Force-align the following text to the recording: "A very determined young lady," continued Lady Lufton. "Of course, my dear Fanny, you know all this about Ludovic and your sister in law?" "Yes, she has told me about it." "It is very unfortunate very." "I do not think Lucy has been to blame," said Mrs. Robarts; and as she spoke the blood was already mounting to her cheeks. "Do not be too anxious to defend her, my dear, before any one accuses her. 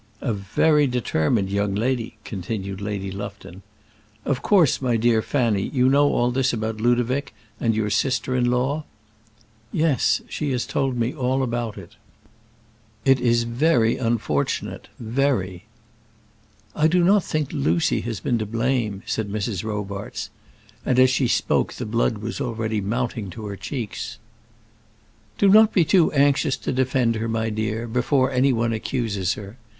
"A 0.21 0.33
very 0.33 0.87
determined 0.87 1.51
young 1.51 1.75
lady," 1.75 2.17
continued 2.23 2.81
Lady 2.81 3.11
Lufton. 3.11 3.61
"Of 4.25 4.41
course, 4.41 4.81
my 4.81 4.97
dear 4.97 5.21
Fanny, 5.21 5.69
you 5.71 5.87
know 5.89 6.11
all 6.11 6.31
this 6.31 6.51
about 6.51 6.81
Ludovic 6.81 7.35
and 7.59 7.75
your 7.75 7.91
sister 7.91 8.35
in 8.35 8.49
law?" 8.49 8.83
"Yes, 9.71 10.23
she 10.27 10.49
has 10.53 10.65
told 10.65 10.97
me 10.97 11.13
about 11.15 11.77
it." 11.77 11.97
"It 13.05 13.19
is 13.19 13.43
very 13.43 13.97
unfortunate 13.97 14.87
very." 14.99 15.65
"I 16.75 16.87
do 16.87 17.03
not 17.03 17.23
think 17.23 17.49
Lucy 17.53 18.01
has 18.01 18.19
been 18.19 18.39
to 18.39 18.45
blame," 18.47 19.03
said 19.05 19.29
Mrs. 19.29 19.63
Robarts; 19.63 20.31
and 20.83 20.97
as 20.97 21.11
she 21.11 21.27
spoke 21.27 21.73
the 21.73 21.85
blood 21.85 22.17
was 22.17 22.41
already 22.41 22.81
mounting 22.81 23.29
to 23.29 23.45
her 23.45 23.55
cheeks. 23.55 24.17
"Do 25.37 25.47
not 25.47 25.71
be 25.71 25.85
too 25.85 26.11
anxious 26.11 26.57
to 26.57 26.71
defend 26.73 27.17
her, 27.17 27.27
my 27.27 27.51
dear, 27.51 27.85
before 27.85 28.31
any 28.31 28.51
one 28.51 28.73
accuses 28.73 29.35
her. 29.35 29.57